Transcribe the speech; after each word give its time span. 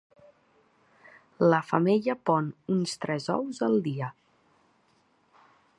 La 1.53 1.59
femella 1.67 2.15
pon 2.31 2.49
uns 2.77 2.97
tres 3.05 3.31
ous 3.37 3.61
al 3.69 3.79
dia. 3.91 4.13